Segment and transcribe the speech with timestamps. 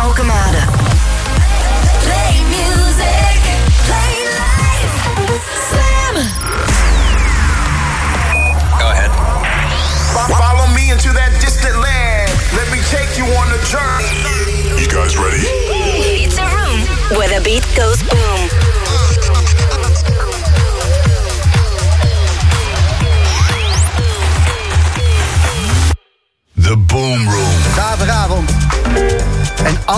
[0.00, 0.39] Alkema.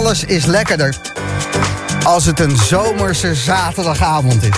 [0.03, 0.95] Alles is lekkerder
[2.05, 4.57] als het een zomerse zaterdagavond is.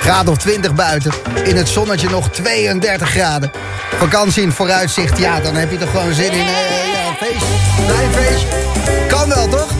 [0.00, 1.12] Graad of 20 buiten,
[1.44, 3.50] in het zonnetje nog 32 graden.
[3.98, 7.84] Vakantie in vooruitzicht, ja, dan heb je toch gewoon zin in eh, ja, een feestje.
[7.86, 8.46] Klein feestje.
[9.08, 9.70] Kan wel, toch?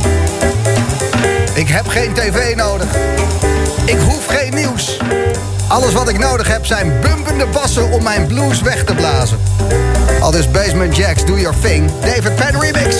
[1.54, 2.88] Ik heb geen tv nodig.
[3.84, 4.98] Ik hoef geen nieuws.
[5.68, 9.38] Alles wat ik nodig heb zijn bumpende bassen om mijn blues weg te blazen.
[10.20, 11.90] Al dus Basement Jacks, Do Your Thing.
[12.00, 12.96] David Penn Remix.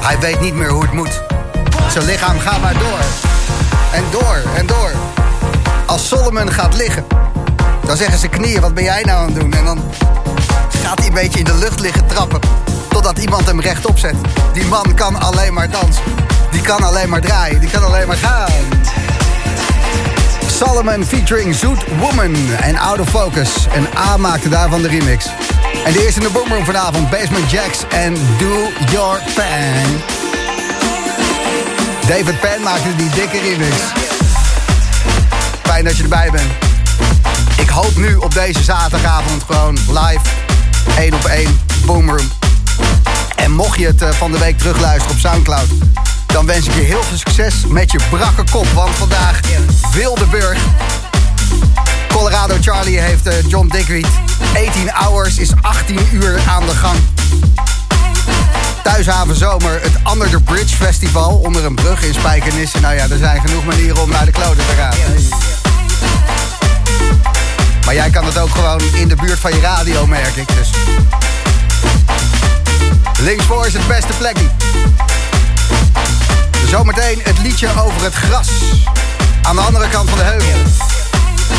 [0.00, 1.22] Hij weet niet meer hoe het moet.
[1.90, 2.98] Zijn lichaam gaat maar door.
[3.92, 4.90] En door en door.
[5.86, 7.06] Als Solomon gaat liggen,
[7.86, 9.52] dan zeggen zijn knieën: wat ben jij nou aan het doen?
[9.52, 9.80] En dan
[10.82, 12.40] gaat hij een beetje in de lucht liggen trappen.
[12.88, 14.14] Totdat iemand hem rechtop zet.
[14.52, 16.04] Die man kan alleen maar dansen.
[16.50, 17.60] Die kan alleen maar draaien.
[17.60, 18.50] Die kan alleen maar gaan.
[20.46, 23.66] Solomon featuring Zoet Woman en Out of Focus.
[23.72, 25.26] En A maakte daarvan de remix.
[25.86, 30.02] En de eerste in de boomroom vanavond, Basement Jacks en Do Your Thing.
[32.06, 33.76] David Penn maakte die dikke remix.
[35.62, 36.50] Fijn dat je erbij bent.
[37.56, 40.20] Ik hoop nu op deze zaterdagavond gewoon live,
[40.96, 42.30] één op één, boomroom.
[43.36, 45.68] En mocht je het eh, van de week terugluisteren op Soundcloud...
[46.26, 48.66] dan wens ik je heel veel succes met je brakke kop.
[48.74, 49.40] Want vandaag
[49.92, 50.58] Wildeburg.
[52.08, 54.25] Colorado Charlie heeft eh, John Dickweed.
[54.54, 56.98] 18 Hours is 18 uur aan de gang.
[58.82, 61.36] Thuishaven Zomer, het Under the Bridge Festival...
[61.36, 62.80] onder een brug in Spijkenisse.
[62.80, 64.94] Nou ja, er zijn genoeg manieren om naar de kloten te gaan.
[67.84, 70.48] Maar jij kan het ook gewoon in de buurt van je radio, merk ik.
[70.48, 70.70] Dus
[73.20, 74.46] linksvoor is het beste plekje.
[76.68, 78.48] Zometeen het liedje over het gras.
[79.42, 80.50] Aan de andere kant van de heuvel.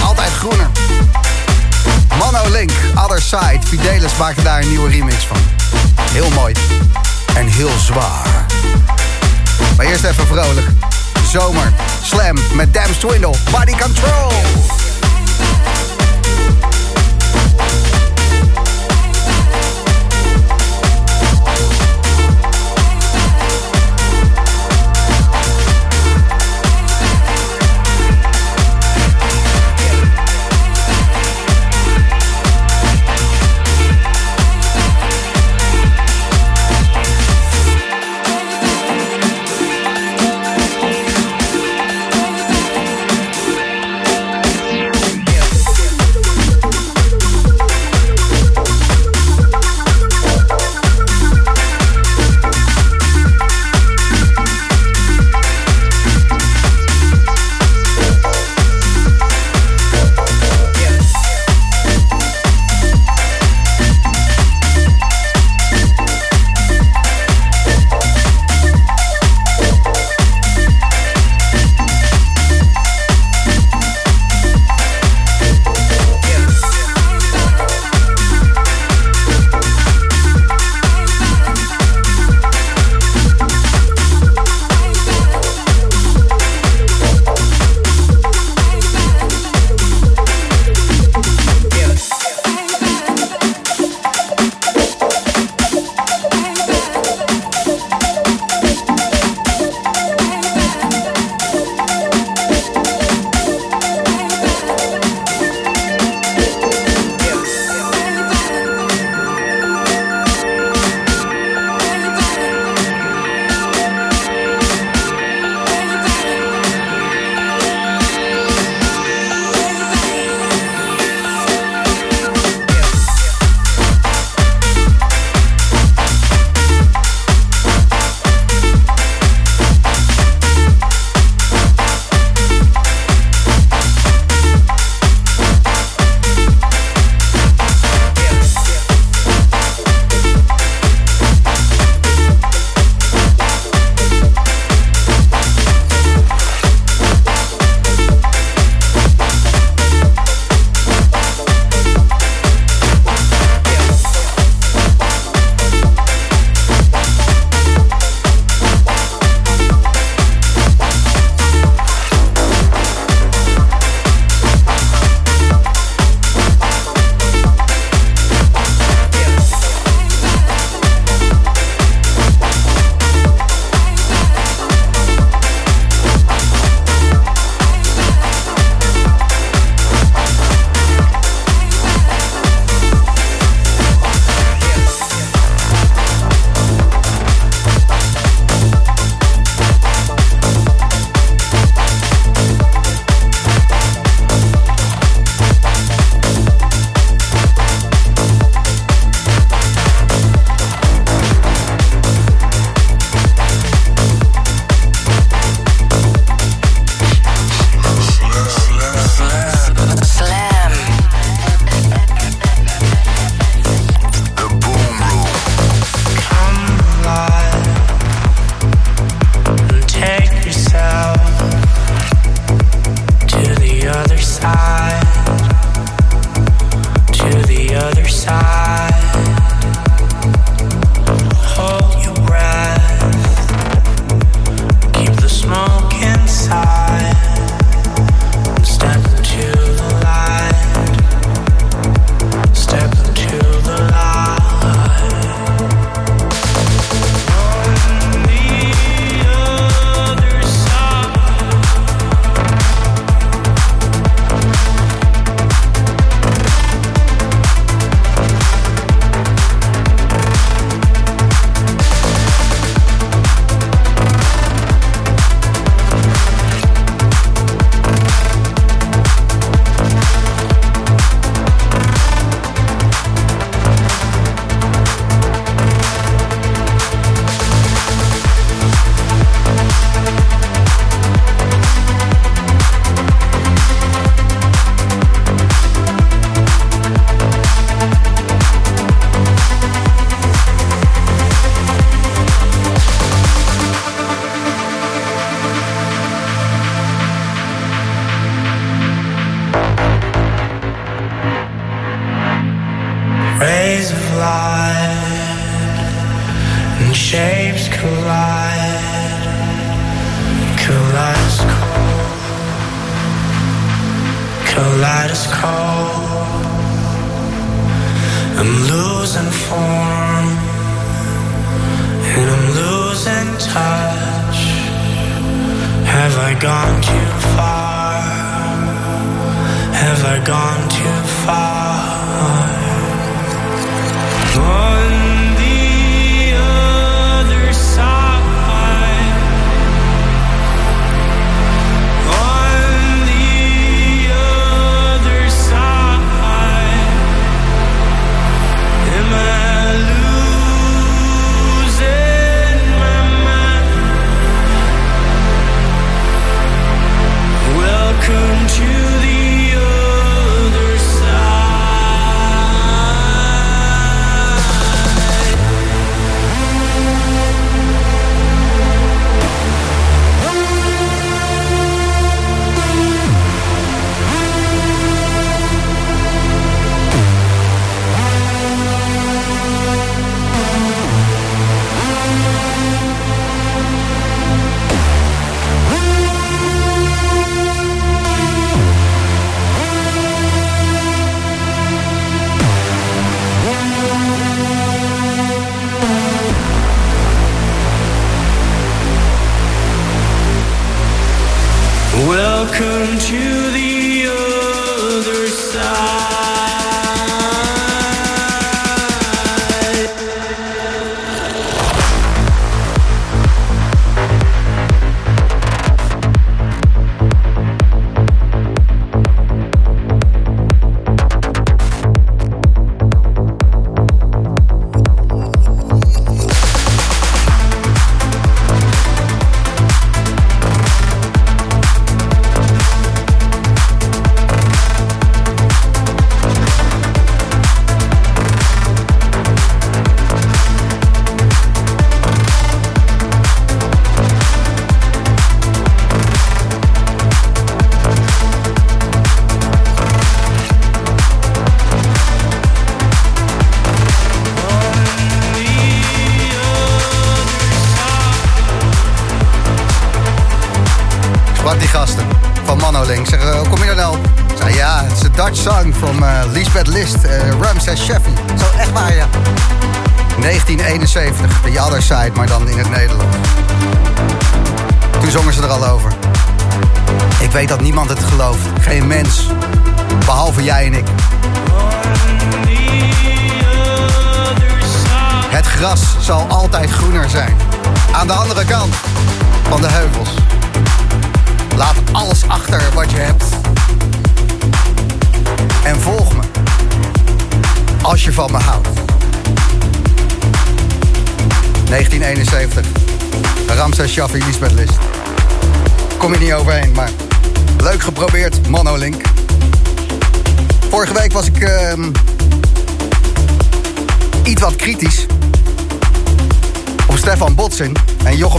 [0.04, 0.70] Altijd groener.
[2.18, 3.60] Mono Link, Other Side.
[3.68, 5.38] Fidelis maakte daar een nieuwe remix van.
[6.12, 6.54] Heel mooi.
[7.36, 8.46] En heel zwaar.
[9.78, 10.68] Maar eerst even vrolijk.
[11.32, 11.74] Zomer.
[12.04, 13.36] Slam met Damn Swindle.
[13.52, 14.77] Body Control.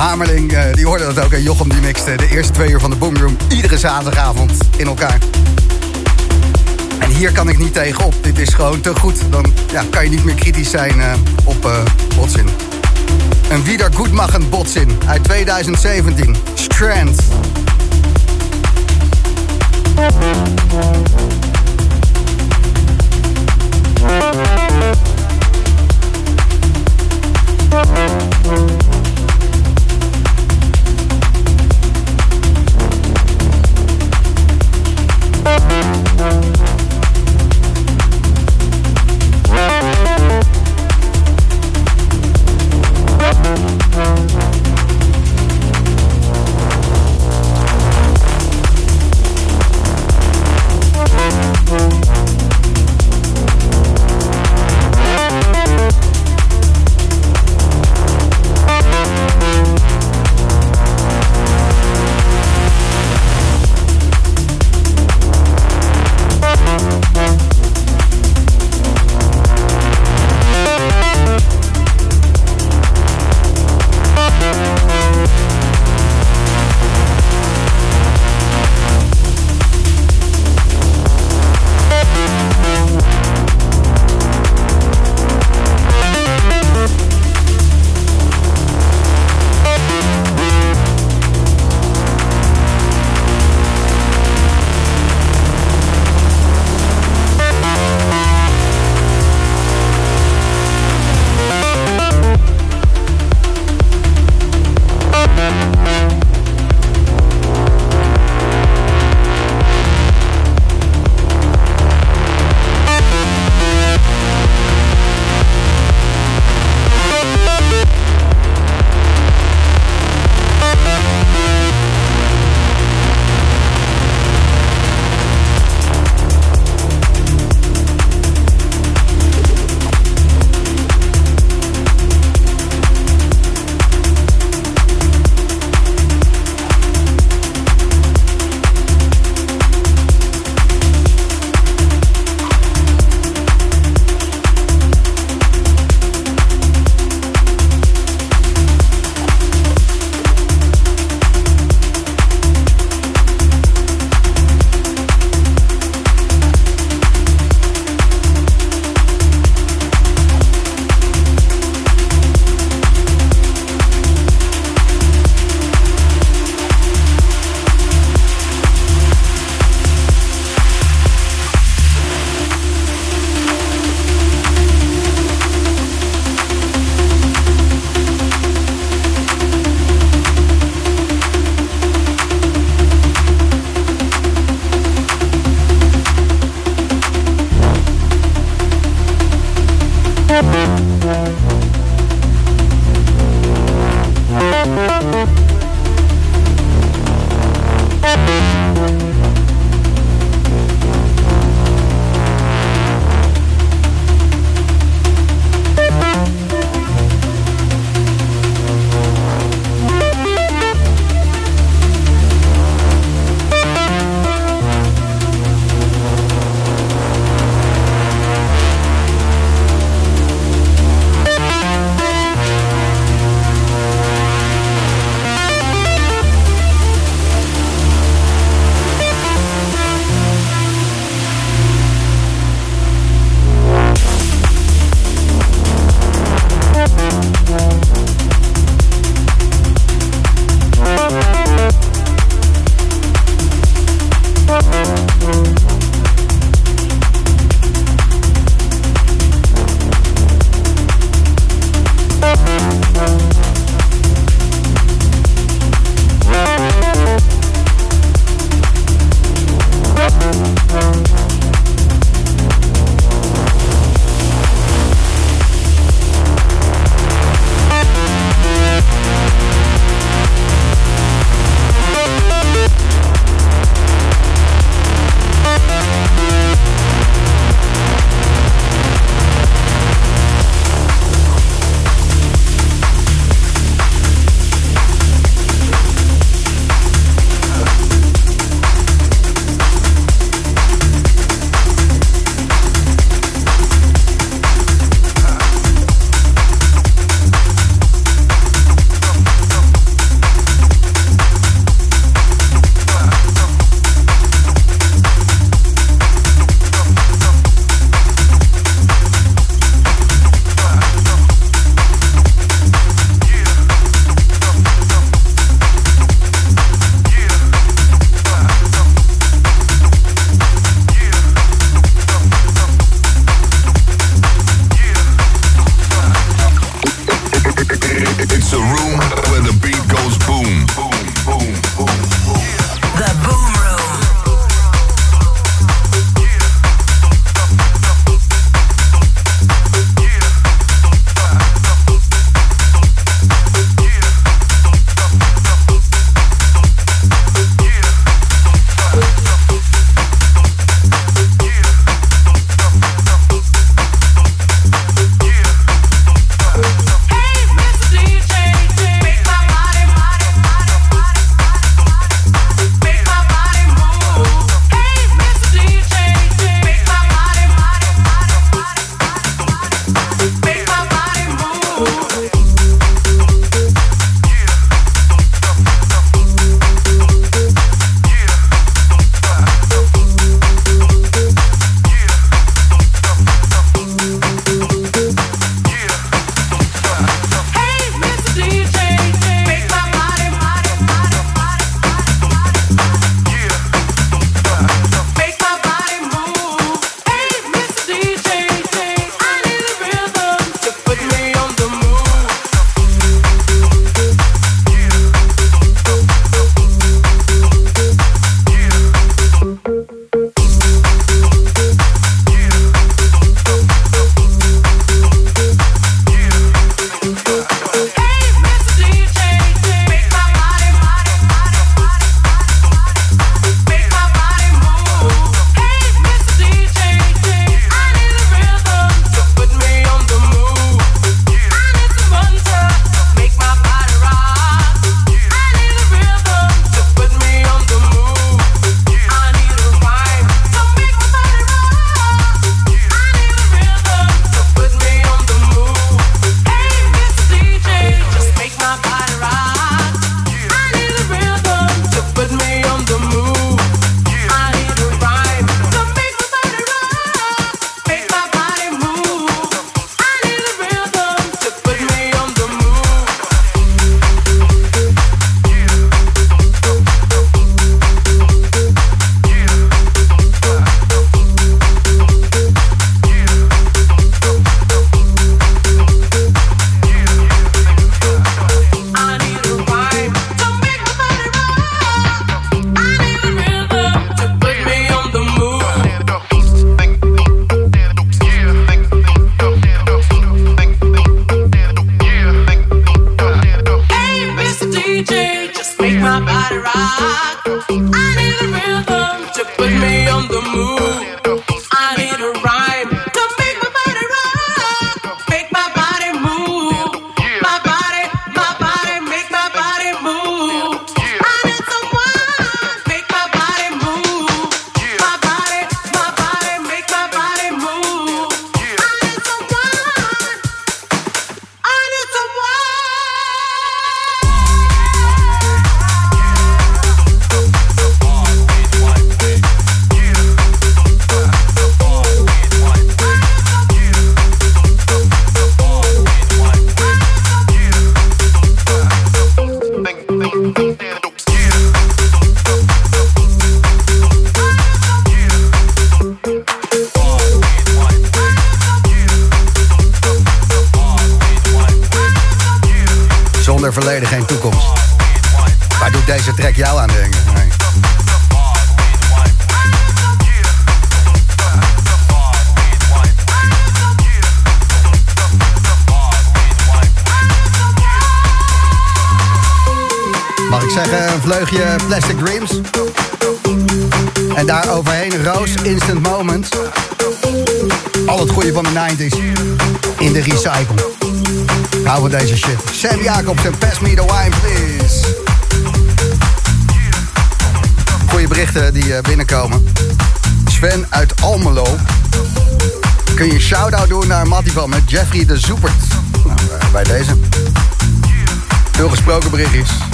[0.00, 1.32] Hamerling, eh, die hoorde dat ook.
[1.32, 5.18] En Jochem die mixte de eerste twee uur van de Boomroom iedere zaterdagavond in elkaar.
[6.98, 8.14] En hier kan ik niet tegenop.
[8.22, 9.20] Dit is gewoon te goed.
[9.30, 11.12] Dan ja, kan je niet meer kritisch zijn uh,
[11.44, 11.72] op uh,
[12.16, 12.48] Botsin.
[13.50, 16.36] Een wiedergoedmachend Botsin uit 2017.
[16.54, 17.16] Strand.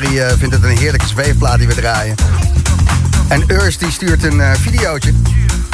[0.00, 2.14] Die uh, vindt het een heerlijke zweefplaat die we draaien.
[3.28, 5.12] En Urs die stuurt een uh, videootje.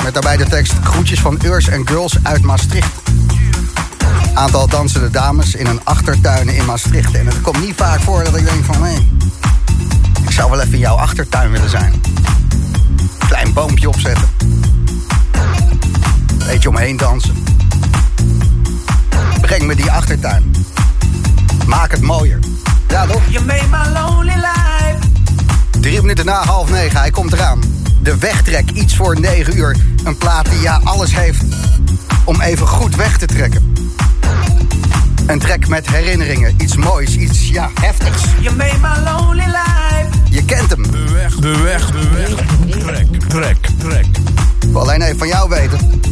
[0.03, 2.93] Met daarbij de tekst groetjes van Urs en Girls uit Maastricht.
[4.35, 7.15] Aantal dansende dames in een achtertuin in Maastricht.
[7.15, 8.85] En het komt niet vaak voor dat ik denk van...
[8.85, 8.97] hé,
[10.23, 12.01] ik zou wel even in jouw achtertuin willen zijn.
[13.19, 14.29] Klein boompje opzetten.
[16.47, 17.45] Beetje omheen dansen.
[19.41, 20.55] Breng me die achtertuin.
[21.67, 22.39] Maak het mooier.
[22.93, 23.23] Ja, toch?
[23.29, 24.99] You made my lonely life.
[25.81, 27.61] Drie minuten na half negen, hij komt eraan.
[28.03, 29.77] De wegtrek, iets voor negen uur.
[30.05, 31.43] Een plaat die ja alles heeft
[32.25, 33.75] om even goed weg te trekken.
[35.27, 38.23] Een trek met herinneringen, iets moois, iets ja, heftigs.
[38.41, 40.09] You made my lonely life.
[40.31, 40.91] Je kent hem.
[40.91, 42.29] De weg, de weg, de weg.
[42.69, 44.07] Trek, trek, trek.
[44.61, 46.03] Ik wil alleen even van jou weten.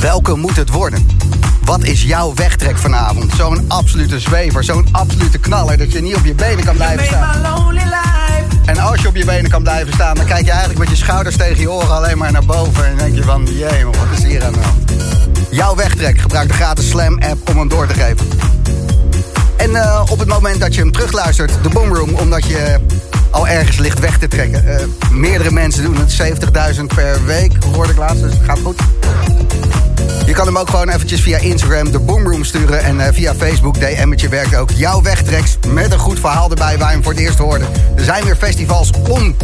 [0.00, 1.06] Welke moet het worden?
[1.70, 3.32] Wat is jouw wegtrek vanavond?
[3.36, 5.78] Zo'n absolute zwever, zo'n absolute knaller...
[5.78, 7.44] dat je niet op je benen kan blijven staan.
[8.64, 10.14] En als je op je benen kan blijven staan...
[10.14, 12.86] dan kijk je eigenlijk met je schouders tegen je oren alleen maar naar boven...
[12.86, 14.92] en denk je van, jee, wat is hier aan de hand?
[15.50, 18.28] Jouw wegtrek, gebruik de gratis Slam-app om hem door te geven.
[19.56, 22.14] En eh, op het moment dat je hem terugluistert, de Boomroom...
[22.14, 22.80] omdat je
[23.30, 24.78] al ergens ligt weg te trekken.
[24.78, 26.22] eh, meerdere mensen doen het,
[26.76, 28.80] 70.000 per week, hoorde ik laatst, dus het gaat goed.
[30.26, 32.82] Je kan hem ook gewoon eventjes via Instagram de Boomroom sturen...
[32.82, 34.70] en eh, via Facebook, DM'tje werkt ook.
[34.70, 37.64] Jouw wegtreks met een goed verhaal erbij waar hem voor het eerst hoorde.
[37.96, 39.36] Er zijn weer festivals om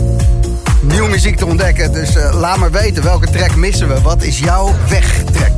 [0.80, 1.92] nieuwe muziek te ontdekken.
[1.92, 4.00] Dus eh, laat maar weten, welke track missen we?
[4.00, 5.52] Wat is jouw wegtrek?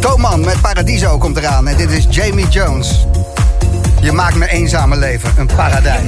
[0.00, 3.06] Toman met Paradiso komt eraan en dit is Jamie Jones.
[4.00, 6.04] Je maakt mijn eenzame leven een paradijs.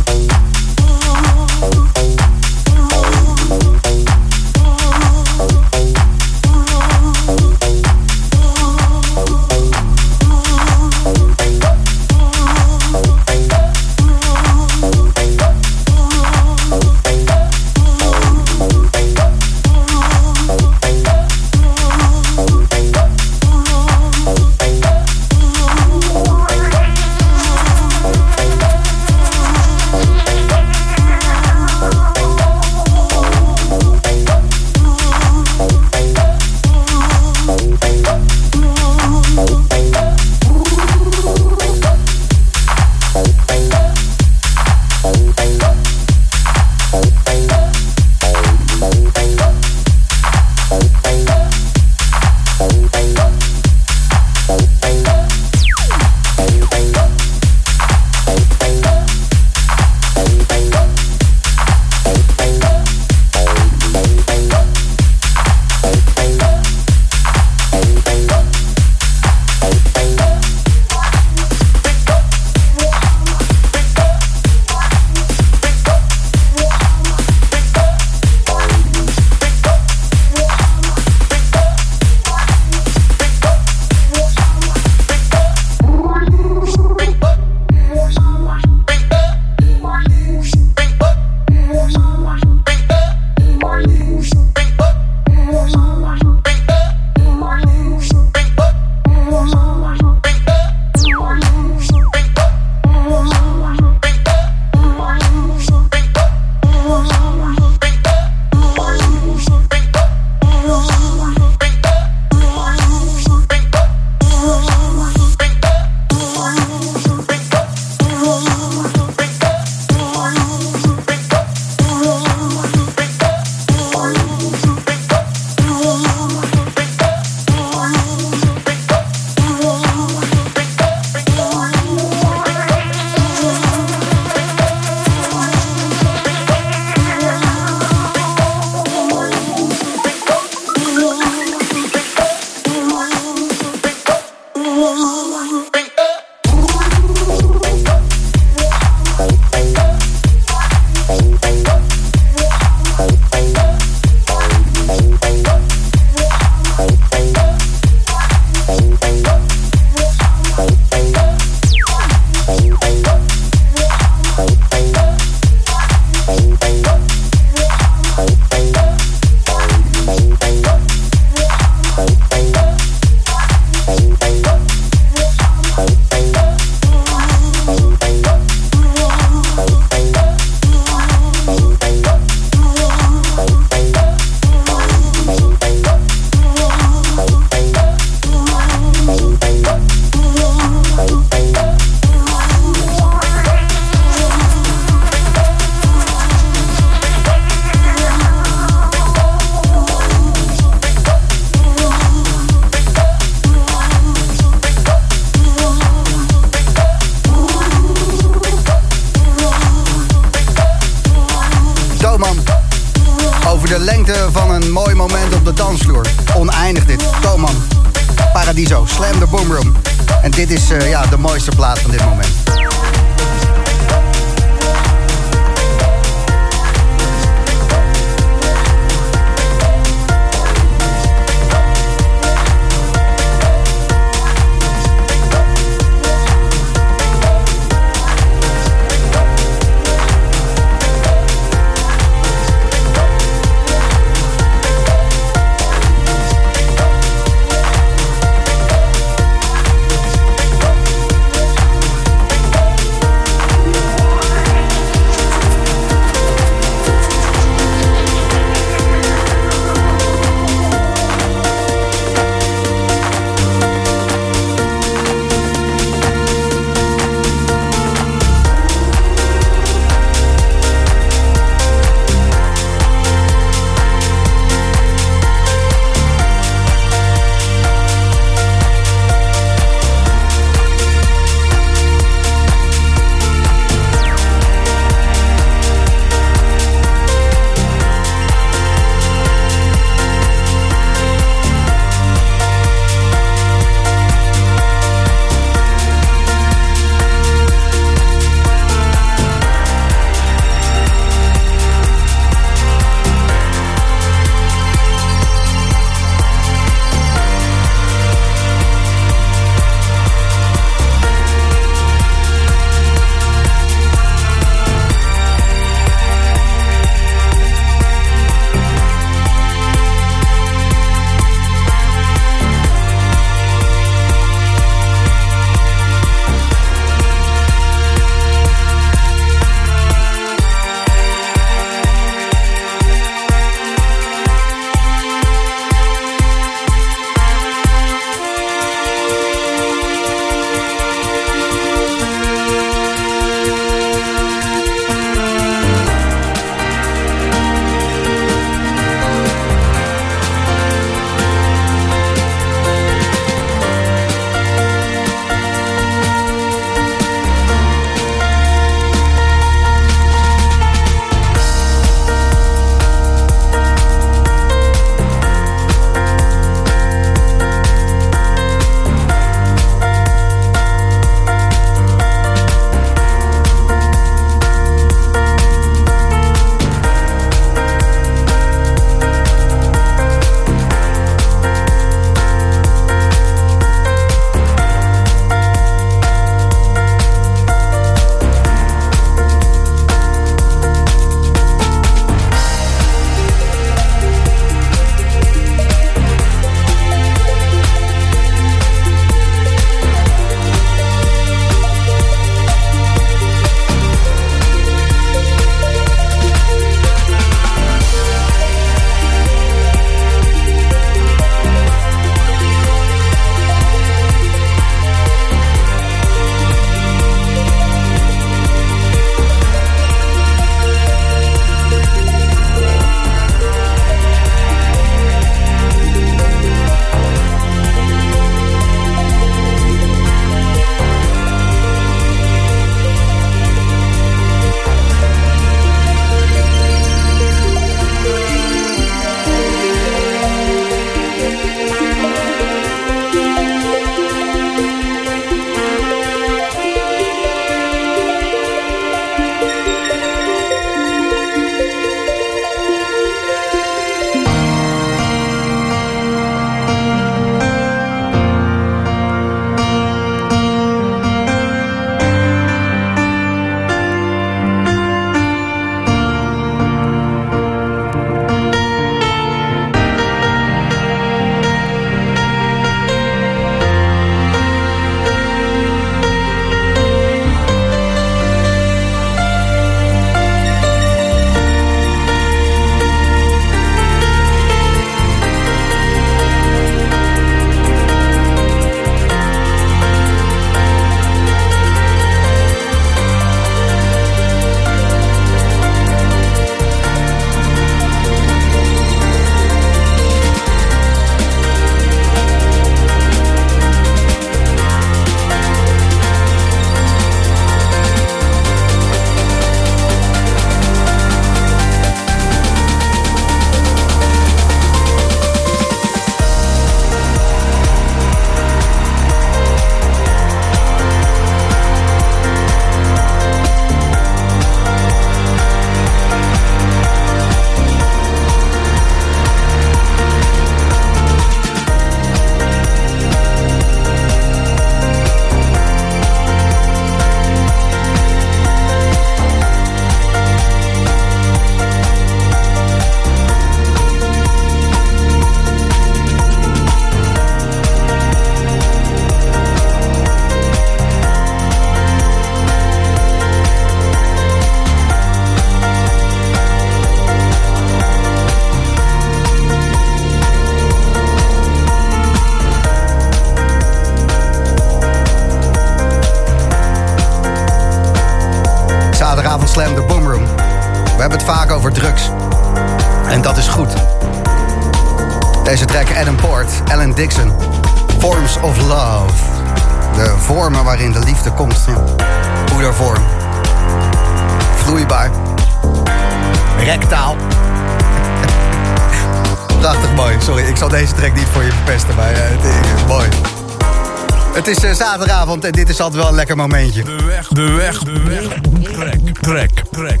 [595.44, 596.82] En dit is altijd wel een lekker momentje.
[596.82, 598.22] De weg, de weg, de weg.
[598.62, 600.00] Trek, trek, trek.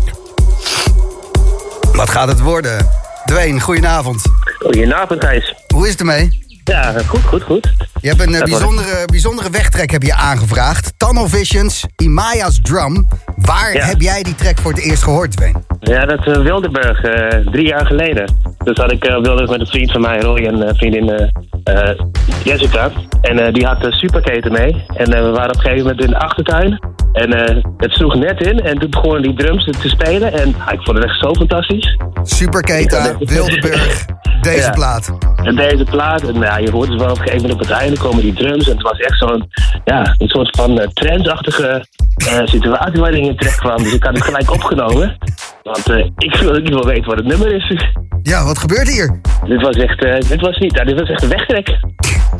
[1.92, 2.88] Wat gaat het worden?
[3.24, 4.22] Dwayne, goedenavond.
[4.58, 5.54] Goedenavond, Gijs.
[5.74, 6.42] Hoe is het ermee?
[6.64, 7.72] Ja, goed, goed, goed.
[8.04, 10.92] Je hebt een eh, Dat was- bijzondere, bijzondere wegtrek heb je aangevraagd.
[10.96, 13.06] Tunnel Visions, Imaya's Drum.
[13.36, 13.84] Waar Ja.
[13.84, 15.58] heb jij die track voor het eerst gehoord, Dwayne?
[15.80, 18.34] Ja, dat is Wildeburg, eh, drie jaar geleden.
[18.64, 21.88] Dus had ik uh, Wildeburg met een vriend van mij, Roy, en eh, vriendin eh,
[21.90, 21.98] eh,
[22.44, 22.90] Jessica.
[23.20, 24.84] En eh, die had de superketen mee.
[24.96, 26.80] En eh, we waren op een gegeven moment in de achtertuin.
[27.12, 30.32] En eh, het sloeg net in en toen begonnen die drums te spelen.
[30.32, 31.98] En ah, ik vond het echt zo fantastisch.
[32.22, 34.04] Superketa, Wildeburg,
[34.40, 34.70] deze Ja.
[34.70, 35.12] plaat.
[35.42, 37.78] En deze plaat, en ja, je hoort dus wel op een gegeven moment op het
[37.78, 38.68] einde komen die drums.
[38.68, 39.50] En het was echt zo'n,
[39.84, 41.86] ja, een soort van uh, trendsachtige
[42.16, 43.82] eh, situatie waarin je in terecht kwam.
[43.82, 45.18] Dus ik had het gelijk opgenomen.
[45.62, 47.86] Want eh, ik wil ik wil weten wat het nummer is.
[48.22, 49.20] Ja, wat gebeurt hier?
[49.46, 51.68] Dit was echt, eh, dit was niet, dit was echt een wegtrek.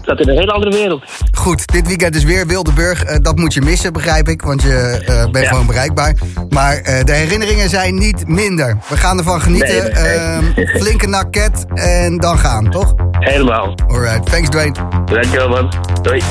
[0.02, 1.04] Zat in een hele andere wereld.
[1.32, 3.04] Goed, dit weekend is weer Wildeburg.
[3.04, 5.48] Eh, dat moet je missen, begrijp ik, want je eh, bent Ja.
[5.50, 6.14] gewoon bereikbaar.
[6.48, 8.76] Maar eh, de herinneringen zijn niet minder.
[8.88, 9.92] We gaan ervan genieten.
[9.92, 10.18] Nee, nee,
[10.54, 10.64] nee.
[10.66, 12.94] Ehm, flinke nakket en dan gaan, toch?
[13.18, 13.74] Helemaal.
[13.86, 14.72] Alright, thanks Dwayne.
[15.04, 15.72] Dankjewel man.
[16.02, 16.22] Doei.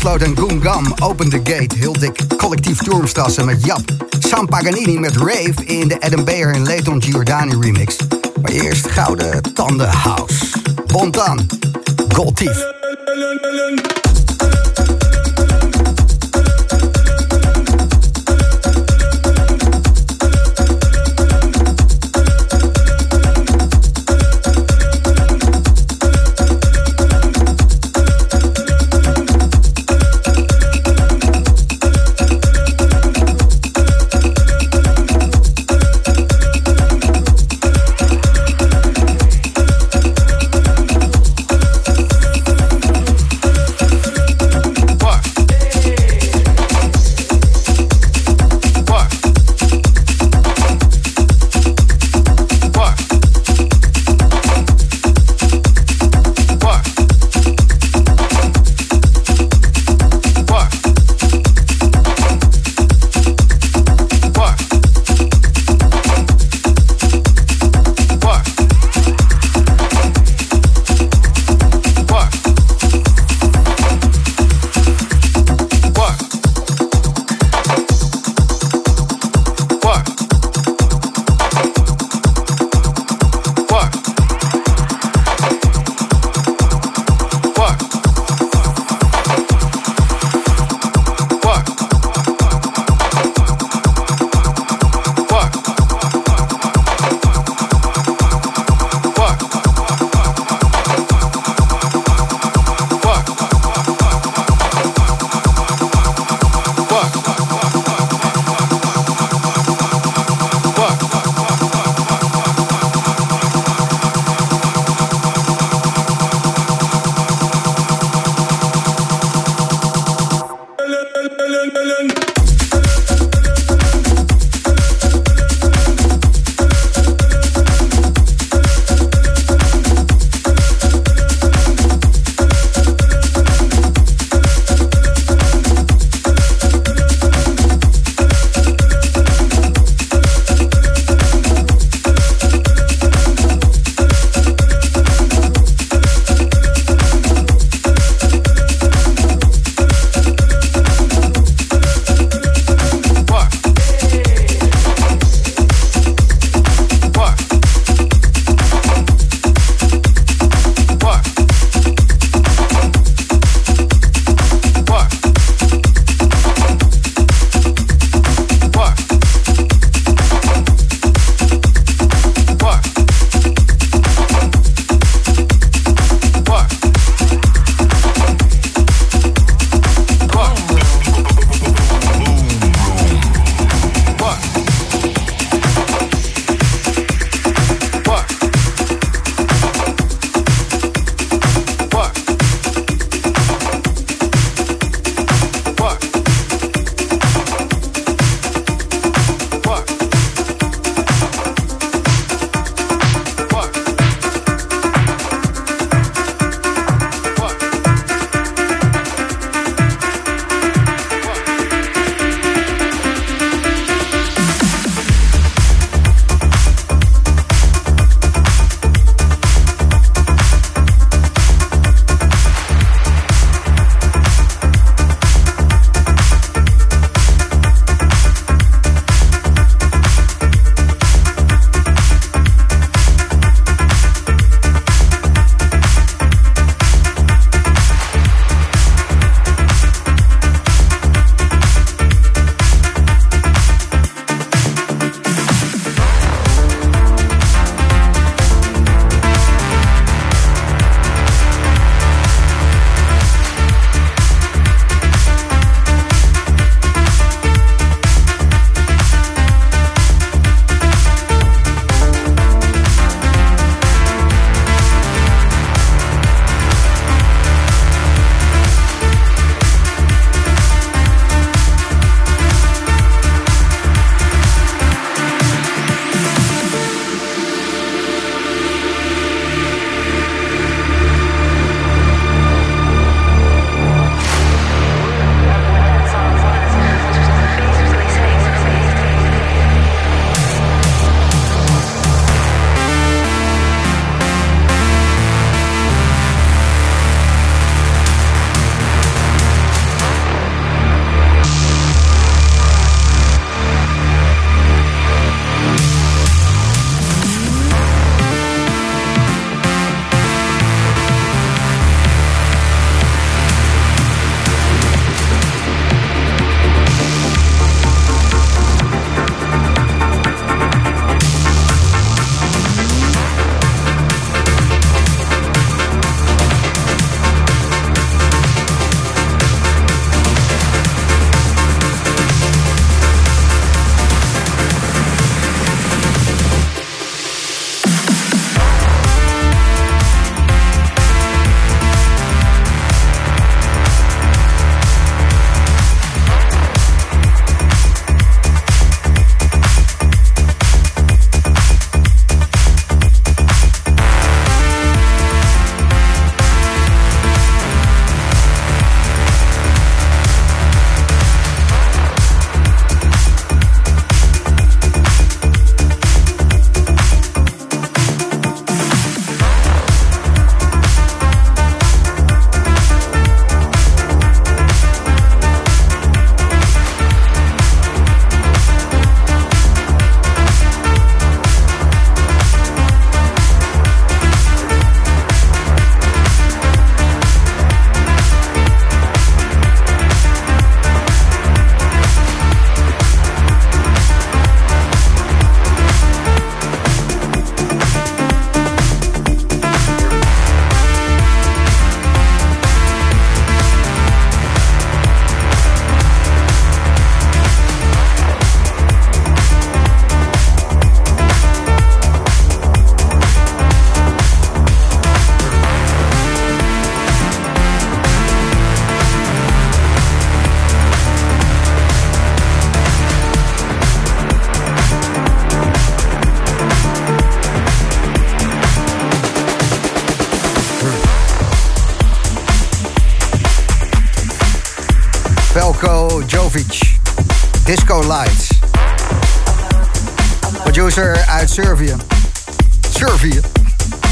[0.00, 0.94] Hellsloot en Goon Gum.
[1.02, 1.76] Open the Gate.
[1.76, 2.36] Heel dik.
[2.36, 3.80] Collectief Turmstrassen met Jap.
[4.18, 7.96] Sam Paganini met Rave in de Adam Beyer en Leighton Giordani remix.
[8.42, 10.46] Maar eerst Gouden Tanden House.
[10.86, 11.46] Bontan.
[12.08, 12.79] Gold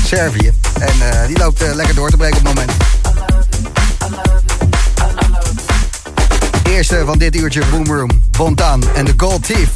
[0.08, 0.52] Servië.
[0.78, 2.72] En eh, die loopt eh, lekker door te breken op het moment.
[6.68, 8.10] Eerste van dit uurtje Boomroom.
[8.30, 9.68] Bontan en de Gold Thief.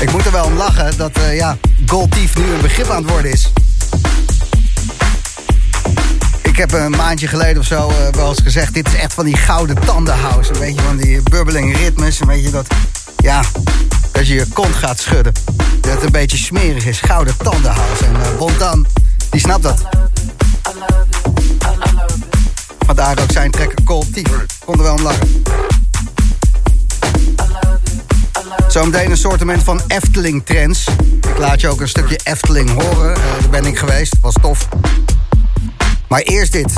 [0.00, 3.02] Ik moet er wel om lachen dat eh, ja, Gold Thief nu een begrip aan
[3.02, 3.52] het worden is.
[6.42, 8.74] Ik heb een maandje geleden of zo eh, wel eens gezegd...
[8.74, 10.52] dit is echt van die gouden tandenhouse.
[10.52, 12.20] Een beetje van die bubbeling ritmes.
[12.20, 12.66] Een beetje dat,
[13.16, 13.42] ja,
[14.12, 15.32] dat je je kont gaat schudden.
[15.82, 17.00] Dat het een beetje smerig is.
[17.00, 18.04] Gouden tandenhouse.
[18.04, 18.12] En
[18.60, 18.72] uh,
[19.30, 19.82] die snapt dat.
[22.86, 24.46] Vandaar ook zijn trekker Cold Thief.
[24.64, 25.42] Kon er wel om lachen.
[28.68, 30.86] Zometeen een soortement van Efteling trends.
[31.20, 33.14] Ik laat je ook een stukje Efteling horen.
[33.14, 34.16] Eh, daar ben ik geweest.
[34.20, 34.68] Was tof.
[36.08, 36.72] Maar eerst dit.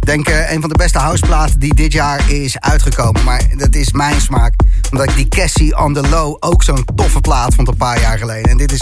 [0.00, 3.24] Denk eh, een van de beste houseplaten die dit jaar is uitgekomen.
[3.24, 4.54] Maar dat is mijn smaak.
[4.90, 8.18] Omdat ik die Cassie on the Low ook zo'n toffe plaat vond een paar jaar
[8.18, 8.50] geleden.
[8.50, 8.80] En dit is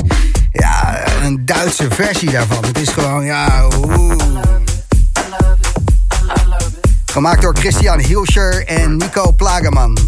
[0.52, 2.64] ja, een Duitse versie daarvan.
[2.64, 3.68] Het is gewoon, ja.
[7.04, 9.98] Gemaakt door Christian Hilscher en Nico Plageman.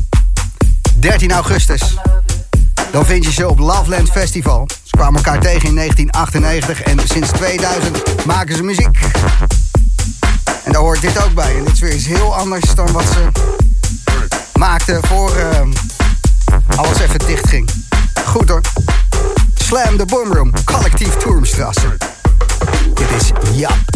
[0.99, 1.97] 13 augustus.
[2.91, 4.69] Dan vind je ze op Loveland Festival.
[4.83, 8.99] Ze kwamen elkaar tegen in 1998 en sinds 2000 maken ze muziek.
[10.65, 11.57] En daar hoort dit ook bij.
[11.57, 13.29] En dit is weer iets heel anders dan wat ze
[15.01, 15.61] voor eh,
[16.77, 17.71] alles even dicht ging.
[18.25, 18.61] Goed hoor.
[19.55, 21.97] Slam de Boomroom, collectief Turmstrasse.
[22.95, 23.96] Dit is Jap.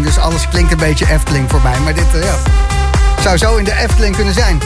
[0.00, 1.80] Dus alles klinkt een beetje Efteling voor mij.
[1.80, 2.34] Maar dit eh, ja,
[3.22, 4.60] zou zo in de Efteling kunnen zijn.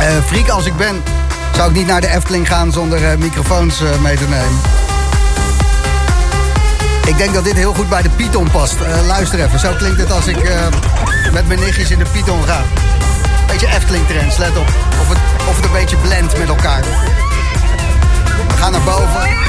[0.00, 1.02] Eh freak als ik ben,
[1.54, 4.60] zou ik niet naar de Efteling gaan zonder eh, microfoons mee te nemen.
[7.06, 8.74] Ik denk dat dit heel goed bij de Python past.
[9.06, 10.36] Luister even, zo klinkt het als ik
[11.32, 12.62] met mijn nichtjes in de Python ga.
[13.46, 14.68] Beetje Efteling Trends, let op.
[15.00, 15.18] Of het,
[15.48, 16.82] of het een beetje blendt met elkaar.
[18.48, 19.45] We gaan naar boven.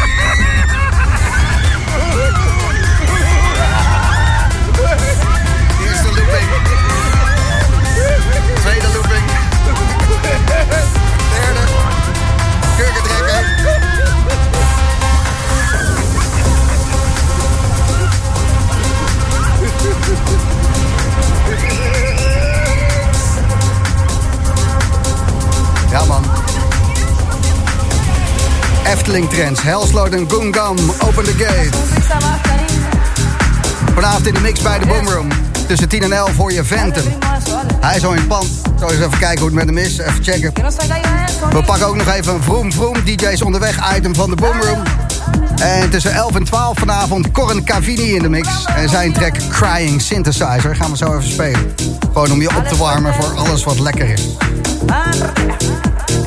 [25.97, 26.23] Ja man.
[28.85, 31.77] Efteling Trends, Helsloot en Gungam, Open the Gate.
[33.93, 35.27] Vanavond in de mix bij de Boomroom.
[35.67, 37.03] Tussen 10 en 11 hoor je Ventum.
[37.79, 38.47] Hij is al in het pand.
[38.79, 39.97] Zo eens even kijken hoe het met hem is.
[39.97, 40.53] Even checken.
[41.49, 44.83] We pakken ook nog even een vroom vroom DJ's onderweg item van de Boomroom.
[45.55, 48.65] En tussen 11 en 12 vanavond Corin Cavini in de mix.
[48.75, 51.73] En zijn track Crying Synthesizer gaan we zo even spelen.
[52.13, 54.21] Gewoon om je op te warmen voor alles wat lekker is.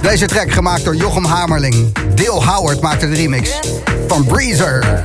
[0.02, 1.92] Deze track gemaakt door Jochem Hamerling.
[2.14, 3.58] Deel Howard maakte de remix
[4.08, 5.02] van Breezer.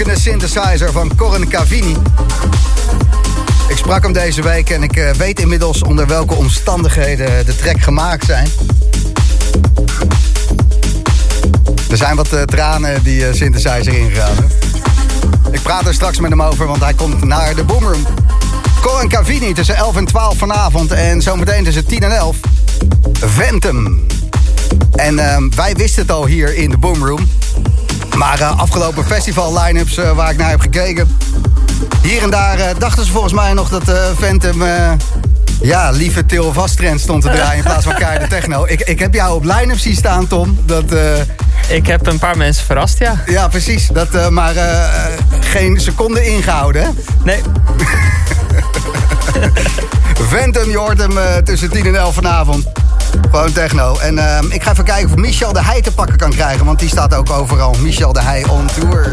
[0.01, 1.95] Synthesizer van Corin Cavini.
[3.67, 7.81] Ik sprak hem deze week en ik eh, weet inmiddels onder welke omstandigheden de track
[7.81, 8.49] gemaakt zijn.
[11.89, 14.35] Er zijn wat eh, tranen die eh, Synthesizer ingegaan.
[15.51, 18.05] Ik praat er straks met hem over, want hij komt naar de Boomroom.
[18.81, 22.37] Corin Cavini tussen 11 en 12 vanavond en zometeen tussen 10 en 11.
[23.19, 24.05] Ventum.
[24.95, 27.27] En ehm, wij wisten het al hier in de Boomroom.
[28.17, 31.17] Maar eh, afgelopen festival line-ups eh, waar ik naar heb gekeken...
[32.01, 34.91] hier en daar eh, dachten ze volgens mij nog dat eh,
[35.61, 38.65] ja, lieve Til Vastrend stond te draaien in plaats van keiharde techno.
[38.65, 40.59] Ik, ik heb jou op line-up zien staan, Tom.
[40.65, 40.83] Dat,
[41.67, 43.23] Ik heb een paar mensen verrast, ja.
[43.25, 43.87] ja, precies.
[43.87, 44.53] Dat, maar
[45.39, 46.89] geen seconde ingehouden, hè?
[47.23, 47.41] Nee,
[50.29, 52.82] Ventum, je hoort hem tussen 10 en 11 vanavond.
[53.33, 53.97] Gewoon techno.
[53.99, 56.65] En ehm, ik ga even kijken of Michel de Heij te pakken kan krijgen.
[56.65, 57.75] Want die staat ook overal.
[57.79, 59.11] Michel de Heij on tour.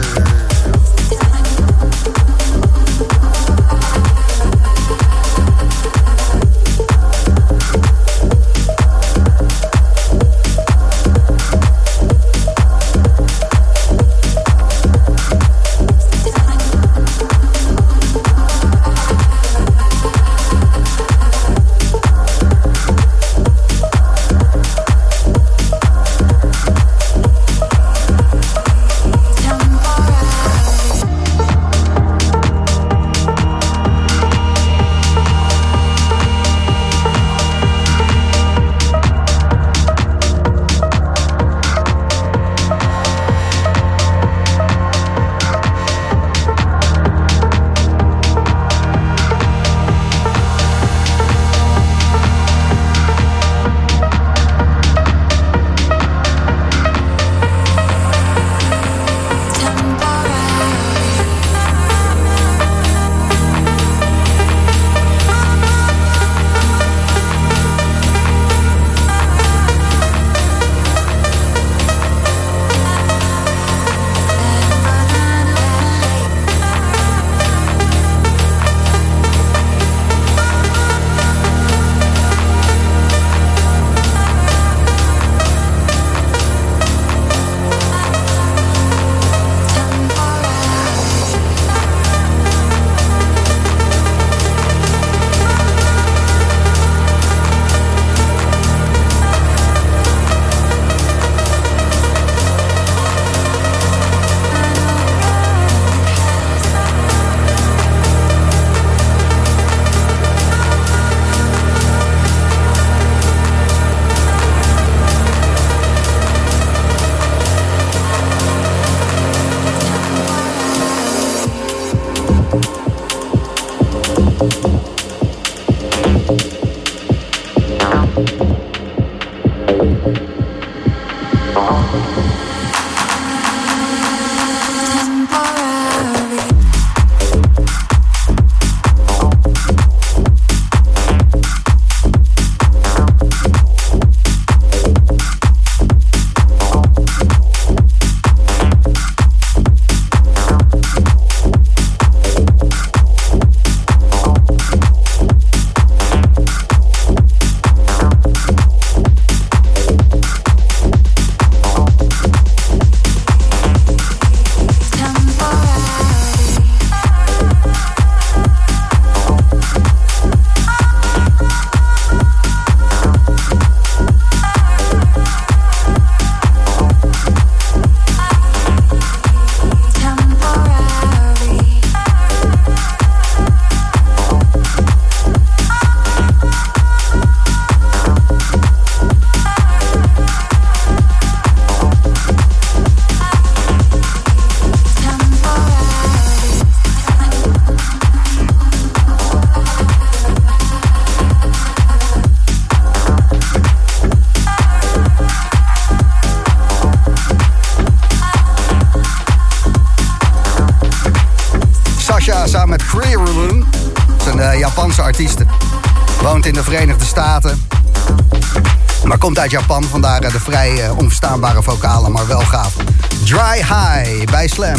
[220.51, 222.77] Vrij eh, onverstaanbare vocalen, maar wel gaaf.
[223.25, 224.75] Dry High bij Slam.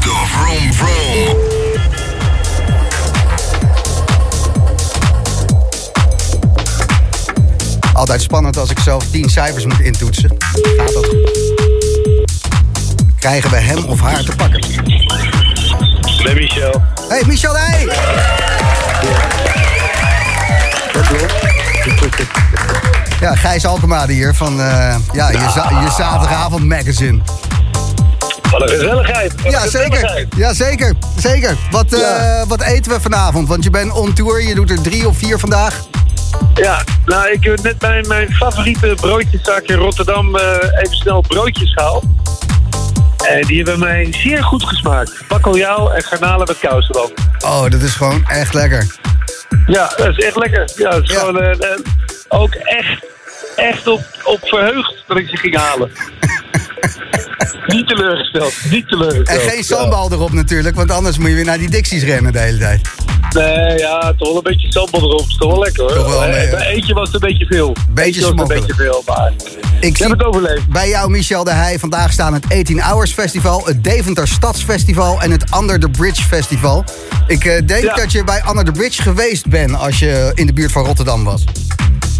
[0.00, 1.36] De Vroom Vroom.
[7.92, 9.64] Altijd spannend als ik zelf 10 cijfers
[23.44, 27.18] Gijs Alkemade hier van eh, ja, je, za- je zaterdagavond magazine.
[28.50, 29.34] Wat een gezelligheid.
[29.34, 30.26] Wat een Ja, zeker.
[30.36, 30.94] Ja, zeker.
[31.16, 31.56] Zeker.
[31.70, 33.48] Wat, eh, wat eten we vanavond?
[33.48, 35.80] Want je bent on tour, je doet er drie of vier vandaag.
[36.54, 40.44] Ja, nou, ik heb net bij mijn favoriete broodjeszaak in Rotterdam eh,
[40.82, 42.04] even snel broodjes gehaald.
[43.28, 45.12] En die hebben mij zeer goed gesmaakt.
[45.28, 47.12] Bakkeljauw en garnalen met kousenland.
[47.44, 48.86] Oh, dat is gewoon echt lekker.
[49.66, 50.70] Ja, dat is echt lekker.
[50.76, 51.18] Ja, dat is Ja.
[51.18, 51.56] gewoon
[53.70, 55.90] echt op, op verheugd dat ik ze ging halen.
[57.66, 59.40] niet teleurgesteld, niet En teleurgesteld.
[59.42, 59.62] geen Ja.
[59.62, 62.80] sambal erop natuurlijk, want anders moet je weer naar die Dixies rennen de hele tijd.
[63.30, 65.26] Nee, ja, toch wel een beetje sambal erop.
[65.28, 65.92] is toch wel lekker hoor.
[65.94, 67.72] Toch wel, Eh, nee, bij eentje was het een beetje veel.
[67.90, 69.32] Beetje was een beetje veel, maar
[69.80, 70.68] Ik heb het overleefd.
[70.68, 75.30] bij jou, Michel de Heij, vandaag staan het 18 Hours Festival, het Deventer Stadsfestival en
[75.30, 76.84] het Under the Bridge Festival.
[77.26, 77.94] Ik eh, denk Ja.
[77.94, 81.24] dat je bij Under the Bridge geweest bent als je in de buurt van Rotterdam
[81.24, 81.44] was.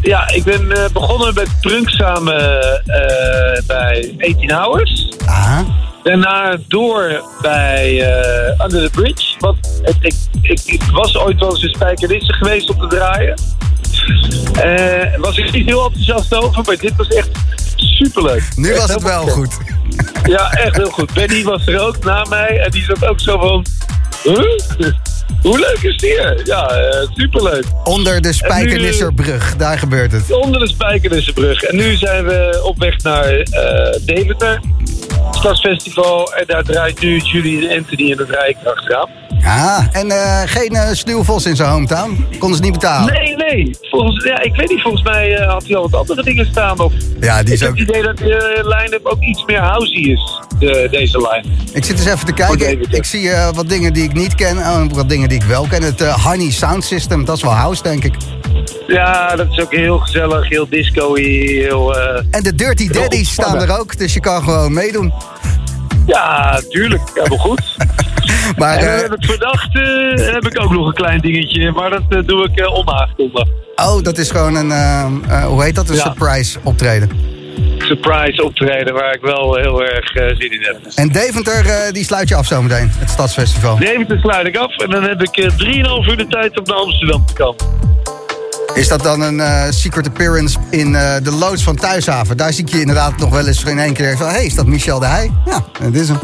[0.04, 5.08] Ja, ik ben eh, begonnen met Prunk samen eh, bij 18 Hours.
[5.26, 5.58] Ah,
[6.02, 9.34] Daarna door bij eh, Under the Bridge.
[9.38, 13.34] Want het- ik, ik, ik was ooit wel eens in Spijkenisse geweest om te draaien.
[15.20, 17.28] Was ik niet heel enthousiast over, maar dit was echt
[17.76, 18.42] superleuk.
[18.56, 19.58] nu Echt was het wel goed.
[20.24, 21.12] Ja, echt heel goed.
[21.12, 23.64] Benny was er ook na mij en die zat ook zo van...
[24.22, 24.92] Huh?
[25.44, 26.44] Hoe leuk is die?
[26.44, 27.64] Ja, eh, superleuk.
[27.84, 30.32] Onder de Spijkenisserbrug, daar gebeurt het.
[30.32, 31.62] Onder de Spijkenissenbrug.
[31.62, 34.60] En nu zijn we op weg naar eh Deventer.
[35.30, 36.32] Stadsfestival.
[36.32, 39.08] En daar draait nu Julie en Anthony en dat draai ik achteraan.
[39.44, 42.26] Ja, en eh, geen Sluwvos in zijn hometown.
[42.38, 43.12] Konden ze niet betalen.
[43.12, 43.76] Nee, nee.
[43.80, 46.80] Volgens, ja, ik weet niet, volgens mij eh, had hij al wat andere dingen staan.
[46.80, 47.78] Of, Ja, die ik is heb ook...
[47.78, 51.54] het idee dat de line-up ook iets meer housey is, de, deze line.
[51.72, 52.80] Ik zit eens even te kijken.
[52.90, 55.82] Ik zie wat dingen die ik niet ken en wat dingen die ik wel ken.
[55.82, 58.14] Het Honey Sound System, dat is wel house, denk ik.
[58.86, 61.96] Ja, dat is ook heel gezellig, heel disco-y, heel...
[62.30, 65.12] En de Dirty Daddies staan er ook, dus je kan gewoon meedoen.
[66.06, 67.02] Ja, tuurlijk.
[67.14, 67.62] Helemaal goed.
[68.56, 71.90] Maar En eh, heb ik verdacht, eh, heb ik ook nog een klein dingetje, maar
[71.90, 73.48] dat eh, doe ik uh, onaangekondigd.
[73.76, 74.70] oh, dat is gewoon een,
[75.44, 76.02] hoe heet dat, een Ja.
[76.02, 77.10] surprise optreden.
[77.78, 80.76] Surprise optreden waar ik wel heel erg eh, zin in heb.
[80.94, 83.76] En Deventer, die sluit je af zometeen, het Stadsfestival.
[83.78, 86.76] Deventer sluit ik af en dan heb ik eh, 3,5 uur de tijd om naar
[86.76, 87.56] Amsterdam te komen.
[88.74, 92.36] Is dat dan een eh, secret appearance in eh, de loods van Thuishaven?
[92.36, 94.26] Daar zie ik je inderdaad nog wel eens in één keer van...
[94.26, 95.32] hé, hey, is dat Michel de Heij?
[95.44, 96.18] Ja, dat is hem.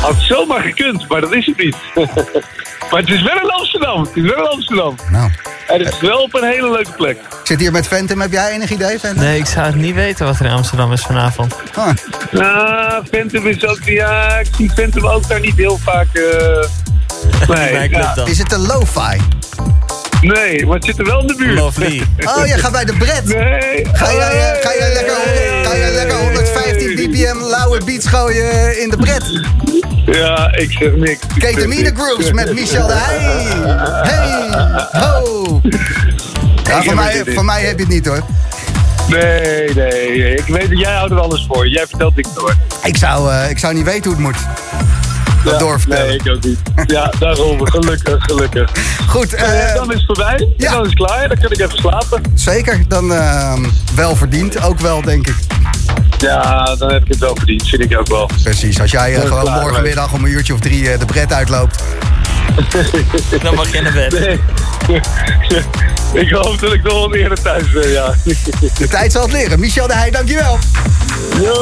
[0.00, 1.76] Had zomaar gekund, maar dat is het niet.
[2.90, 4.00] maar het is wel in Amsterdam.
[4.00, 4.94] Het is wel in Amsterdam.
[5.10, 5.30] Nou,
[5.66, 7.16] En het is wel op een hele leuke plek.
[7.16, 8.20] ik zit hier met Phantom.
[8.20, 9.22] Heb jij enig idee, Phantom?
[9.22, 11.54] Nee, ik zou het niet weten wat er in Amsterdam is vanavond.
[11.74, 11.88] Ah,
[12.30, 13.84] Nou, Phantom is ook...
[13.84, 16.06] Ja, ik zie Phantom ook daar niet heel vaak...
[16.14, 16.68] eh,
[17.56, 18.28] nee, ja, dan.
[18.28, 19.16] is het een lo-fi?
[20.20, 21.58] Nee, maar het zit er wel in de buurt.
[21.58, 22.02] Lovely.
[22.36, 23.24] Oh, je gaat bij de Bret.
[23.24, 23.86] Nee.
[23.92, 25.64] Ga jij, eh, ga jij, lekker, Nee.
[25.64, 29.24] ga jij lekker 115 bpm lauwe beats gooien in de Bret?
[30.06, 31.20] Ja, ik zeg niks.
[31.38, 31.92] Ketamine.
[31.94, 33.18] Grooves met Michel de Heij.
[34.12, 35.60] Hey, ho.
[36.64, 38.22] Ja, heb voor, mij, voor mij heb je het niet hoor.
[39.08, 40.34] Nee, nee.
[40.34, 41.68] Ik weet dat jij houdt er alles voor.
[41.68, 42.54] Jij vertelt niks hoor.
[42.82, 44.36] Ik zou, eh, ik zou niet weten hoe het moet.
[45.50, 46.06] Dat Ja, doorvertellen.
[46.06, 46.58] Nee, ik ook niet.
[46.86, 47.66] Ja, daarom.
[47.66, 48.70] Gelukkig, gelukkig.
[49.08, 50.48] Goed, eh, Eh, dan is het voorbij.
[50.56, 50.66] ja.
[50.66, 51.28] En dan is het klaar.
[51.28, 52.22] Dan kan ik even slapen.
[52.34, 52.80] zeker.
[52.88, 53.52] Dan eh,
[53.94, 54.62] wel verdiend.
[54.62, 55.34] Ook wel, denk ik.
[56.18, 57.68] Ja, dan heb ik het wel verdiend.
[57.68, 58.30] Vind ik ook wel.
[58.42, 58.80] Precies.
[58.80, 61.82] Als jij eh, gewoon klaar, morgenmiddag om een uurtje of drie eh, de Bret uitloopt.
[63.42, 64.10] Dan mag je naar bed.
[64.20, 64.40] Nee.
[66.24, 68.14] ik hoop dat ik nog wel eerder thuis ben, ja.
[68.78, 69.60] De tijd zal het leren.
[69.60, 70.58] Michel de Heij, dankjewel.
[71.40, 71.54] Yo.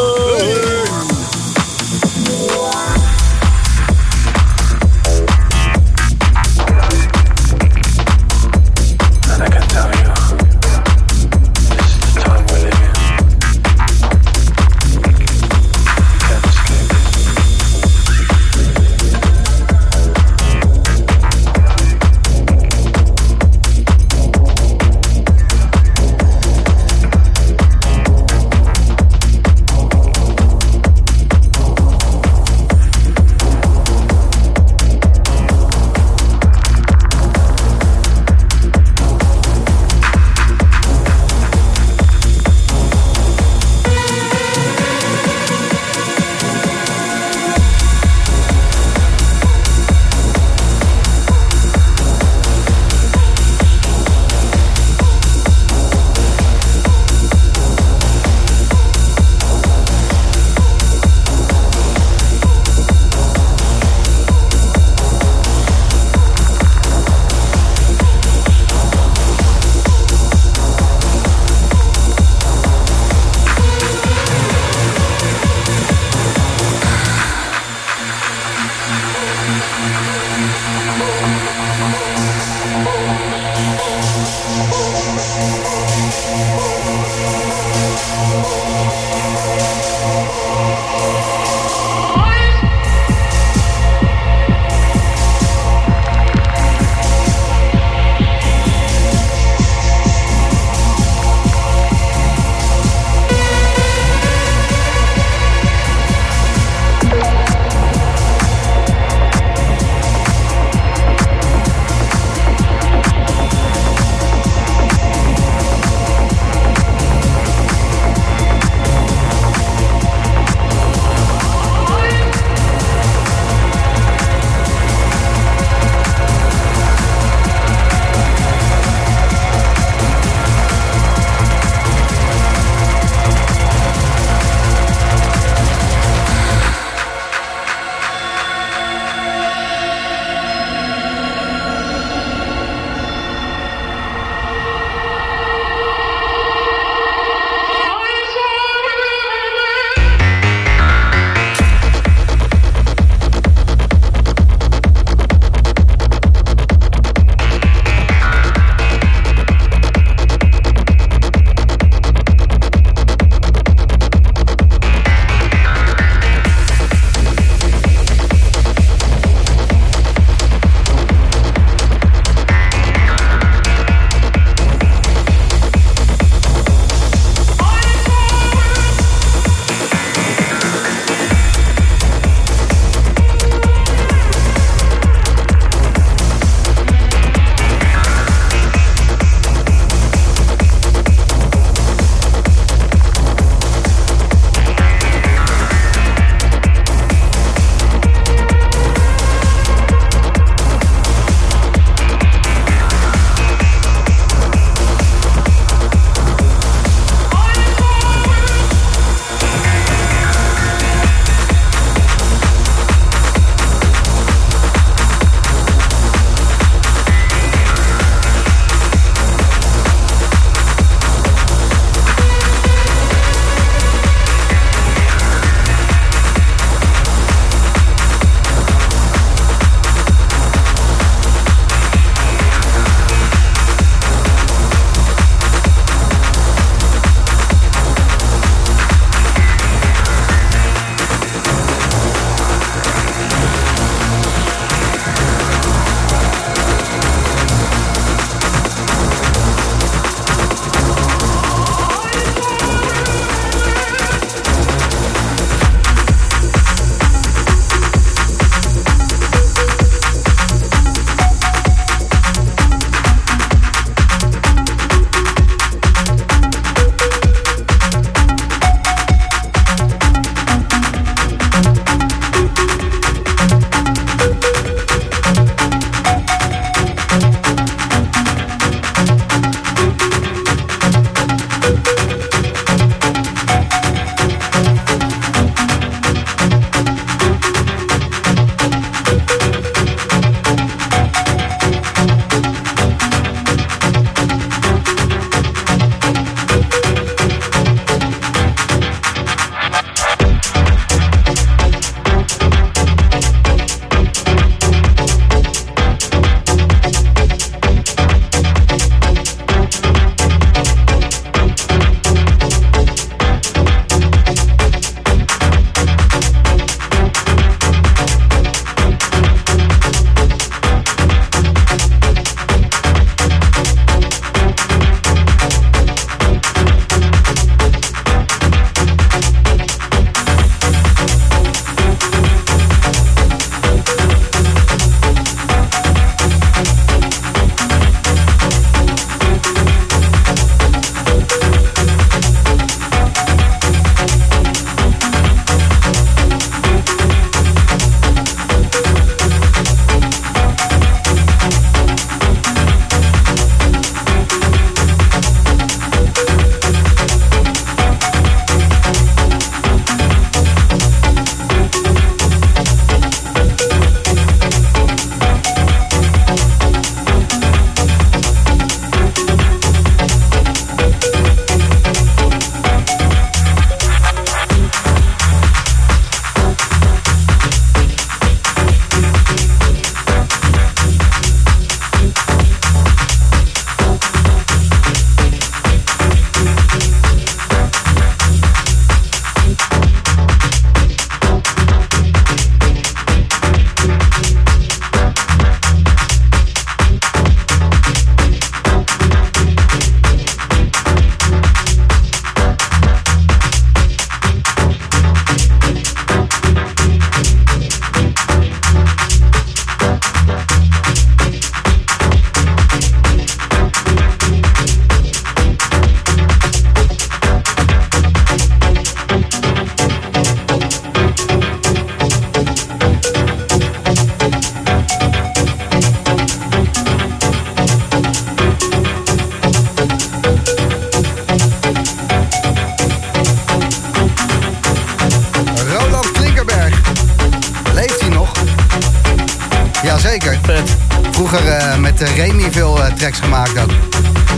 [441.29, 443.71] Vroeger eh, met eh, Remy veel eh, tracks gemaakt ook.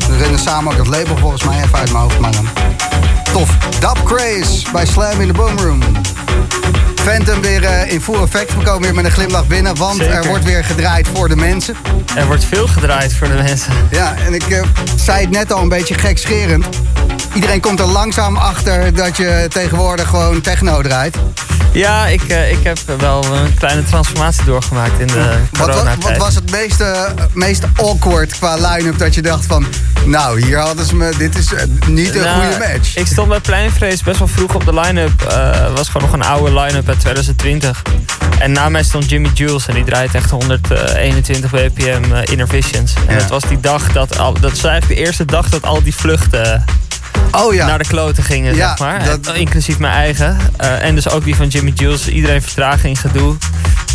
[0.08, 2.18] We runnen samen ook het label volgens mij, even uit mijn hoofd.
[2.18, 2.48] Maar dan.
[3.32, 3.56] Tof.
[3.80, 5.80] Dub Craze bij Slam in de Boom Room.
[6.94, 8.54] Phantom weer in full effect.
[8.54, 11.76] We komen weer met een glimlach binnen, want er wordt weer gedraaid voor de mensen.
[12.16, 13.72] Er wordt veel gedraaid voor de mensen.
[13.90, 14.62] Ja, en ik
[14.96, 16.66] zei het net al een beetje gekscherend.
[17.34, 21.16] Iedereen komt er langzaam achter dat je tegenwoordig gewoon techno draait.
[21.72, 26.02] Ja, ik, eh, ik heb wel een kleine transformatie doorgemaakt in de Wat, coronatijd.
[26.02, 29.66] wat was het meest, eh, meest awkward qua line-up dat je dacht van...
[30.04, 31.12] Nou, hier hadden ze me...
[31.18, 32.96] Dit is eh, niet een Nou, goede match.
[32.96, 35.22] Ik stond bij Pleinvrees best wel vroeg op de line-up.
[35.22, 37.82] Eh, was gewoon nog een oude line-up uit 2020.
[38.38, 42.94] En na mij stond Jimmy Jules en die draait echt 121 bpm eh, Inner Visions.
[43.06, 43.18] En Ja.
[43.20, 45.94] dat was die dag dat al, dat is eigenlijk de eerste dag dat al die
[45.94, 46.64] vluchten
[47.32, 47.66] Oh ja.
[47.66, 49.04] naar de kloten gingen, Ja, zeg maar.
[49.04, 50.36] dat- En- inclusief mijn eigen.
[50.56, 52.08] Eh, en dus ook die van Jimmy Jules.
[52.08, 53.36] Iedereen vertraging, gedoe.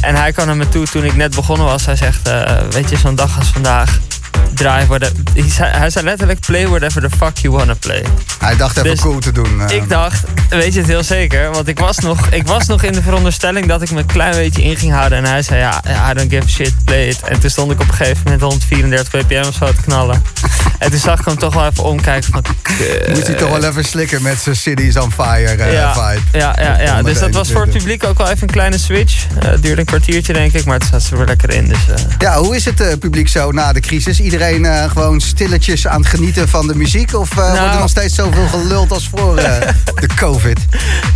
[0.01, 1.85] En hij kwam naar me toe toen ik net begonnen was.
[1.85, 3.99] Hij zegt, eh, weet je, zo'n dag als vandaag.
[4.53, 5.15] Draai whatever.
[5.33, 8.03] Hij zei, hij zei letterlijk, play whatever the fuck you wanna play.
[8.39, 9.61] Hij dacht even Dus cool te doen.
[9.69, 9.75] eh.
[9.75, 11.51] Ik dacht, weet je het heel zeker?
[11.51, 14.35] Want ik was, nog, ik was nog in de veronderstelling dat ik me een klein
[14.35, 15.17] beetje in ging houden.
[15.17, 15.81] En hij zei, ja,
[16.11, 17.21] I don't give a shit, play it.
[17.21, 20.21] En toen stond ik op een gegeven moment 134 ppm of zo te knallen.
[20.79, 22.43] En toen zag ik hem toch wel even omkijken van...
[23.09, 26.37] Moest hij toch wel even slikken met zijn Cities on Fire eh, ja, vibe.
[26.37, 27.01] ja, ja, ja.
[27.01, 29.25] Dus dat was voor het publiek ook wel even een kleine switch.
[29.39, 31.67] Het duurde een kwartiertje denk ik, maar het zat er weer lekker in.
[31.67, 31.77] Dus,
[32.17, 34.19] Ja, hoe is het publiek zo na de crisis?
[34.23, 37.15] Iedereen eh, gewoon stilletjes aan het genieten van de muziek?
[37.15, 37.79] Of eh, wordt er Nou.
[37.79, 39.67] nog steeds zoveel geluld als voor eh,
[40.01, 40.59] de COVID?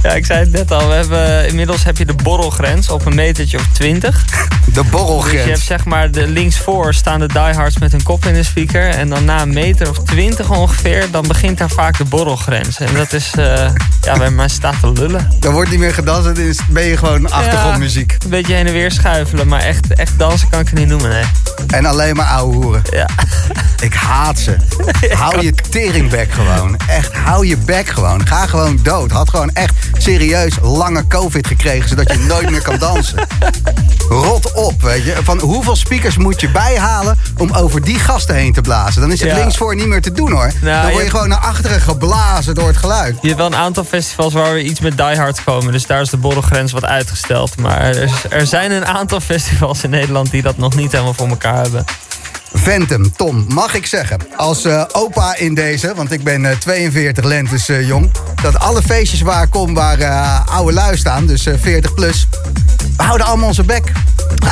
[0.04, 3.16] ja, ik zei het net al, we hebben, inmiddels heb je de borrelgrens op een
[3.16, 4.26] metertje of 20.
[4.68, 5.66] De Dus je hebt borrelgrens.
[5.66, 8.90] zeg maar de linksvoor staan de diehards met hun kop in de speaker.
[8.90, 12.80] En dan na een meter of twintig ongeveer, dan begint daar vaak de borrelgrens.
[12.80, 13.32] En dat is,
[14.02, 15.28] ja, bij mij staat te lullen.
[15.40, 18.12] Dan wordt niet meer gedanst, dan ben je gewoon achtergrondmuziek.
[18.12, 20.88] Ja, een beetje heen en weer schuifelen, maar echt, echt dansen kan ik het niet
[20.88, 21.24] noemen, nee.
[21.68, 22.82] En alleen maar ouwe hoeren.
[22.98, 23.08] Ja.
[23.88, 24.56] Ik haat ze.
[25.14, 26.78] hou je teringbek gewoon.
[26.88, 28.28] Echt, hou je bek gewoon.
[28.28, 29.12] Ga gewoon dood.
[29.12, 31.90] Had gewoon echt serieus lange covid gekregen...
[31.90, 33.28] zodat je nooit meer kan dansen.
[34.10, 35.16] Rot op, weet je.
[35.24, 37.18] Van hoeveel speakers moet je bijhalen...
[37.38, 39.02] om over die gasten heen te blazen?
[39.02, 39.36] Dan is het Ja.
[39.38, 40.52] linksvoor niet meer te doen, hoor.
[40.62, 43.16] Nou, Dan word je je- gewoon naar achteren geblazen door het geluid.
[43.22, 45.72] Je hebt wel een aantal festivals waar we iets met diehards komen.
[45.72, 47.58] Dus daar is de borrelgrens wat uitgesteld.
[47.58, 51.28] Maar er, er zijn een aantal festivals in Nederland die dat nog niet helemaal voor
[51.28, 51.86] elkaar hebben.
[52.54, 57.24] Ventum, Tom, mag ik zeggen, als eh, opa in deze, want ik ben eh, 42
[57.24, 58.12] lentes eh, jong,
[58.42, 62.28] dat alle feestjes waar ik kom waar eh, oude lui staan, dus eh, 40 plus,
[62.98, 63.92] we houden allemaal onze bek.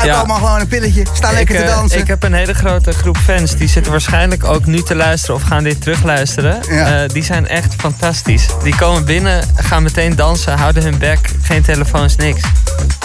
[0.03, 0.15] Ja.
[0.15, 1.99] allemaal gewoon een pilletje, staan lekker ik, te eh, dansen.
[1.99, 3.55] ik heb een hele grote groep fans.
[3.55, 6.59] Die zitten waarschijnlijk ook nu te luisteren of gaan dit terugluisteren.
[6.69, 7.03] Ja.
[7.03, 8.47] Eh, die zijn echt fantastisch.
[8.63, 11.19] Die komen binnen, gaan meteen dansen, houden hun bek.
[11.41, 12.41] Geen telefoons, niks.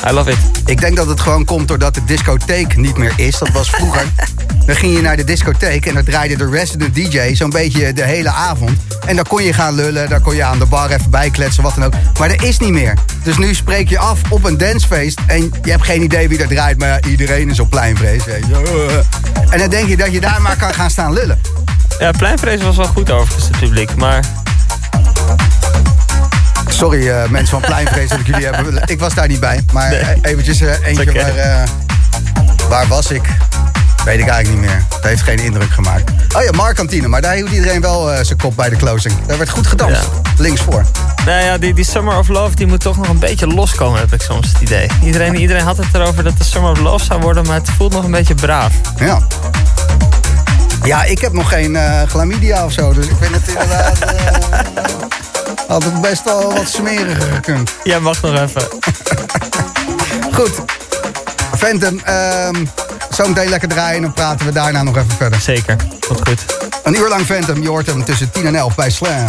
[0.09, 0.39] I love it.
[0.65, 3.39] Ik denk dat het gewoon komt doordat de discotheek niet meer is.
[3.39, 4.05] Dat was vroeger.
[4.81, 8.31] ging je naar de discotheek en dan draaide de resident DJ zo'n beetje de hele
[8.31, 8.71] avond.
[9.07, 11.75] En dan kon je gaan lullen, daar kon je aan de bar even bijkletsen, wat
[11.75, 11.93] dan ook.
[12.19, 12.95] Maar dat is niet meer.
[13.23, 16.49] Dus nu spreek je af op een dancefeest en je hebt geen idee wie er
[16.49, 18.23] draait, maar iedereen is op pleinvrees.
[19.51, 21.41] En dan denk je dat je daar maar kan gaan staan lullen.
[21.99, 23.95] Ja, Pleinvrees was wel goed overigens, het publiek.
[23.97, 24.25] Maar
[26.69, 28.83] Sorry eh, mensen van pleinvrees dat ik jullie heb.
[28.87, 31.69] Ik was daar niet bij, maar eventjes eh, eentje waar, eh,
[32.69, 33.23] waar was ik?
[34.05, 34.85] Weet ik eigenlijk niet meer.
[34.95, 36.11] Het heeft geen indruk gemaakt.
[36.37, 39.15] Oh ja, Markantine, maar daar hield iedereen wel eh, zijn kop bij de closing.
[39.27, 40.09] Daar werd goed gedanst.
[40.39, 40.85] Links voor.
[41.27, 44.13] nou ja, die, die Summer of Love die moet toch nog een beetje loskomen, heb
[44.13, 44.89] ik soms het idee.
[45.05, 47.93] Iedereen, iedereen had het erover dat de Summer of Love zou worden, maar het voelt
[47.93, 48.73] nog een beetje braaf.
[48.99, 49.19] Ja.
[50.83, 53.99] Ja, ik heb nog geen eh chlamydia of zo, dus ik vind het inderdaad...
[53.99, 54.59] eh,
[55.69, 57.73] had het best wel wat smeriger gekund.
[57.85, 58.63] Jij mag nog even.
[60.37, 60.51] Goed.
[61.59, 62.01] Phantom,
[63.21, 65.41] ehm zometeen lekker draaien en dan praten we daarna nog even verder.
[65.41, 65.77] Zeker,
[66.09, 66.45] komt goed.
[66.85, 69.27] Een uur lang Phantom, je hoort hem tussen 10 en 11 bij Slam.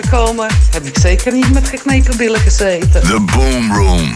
[0.00, 3.00] Komen, heb ik zeker niet met geknepen billen gezeten.
[3.00, 4.10] The Boom Room.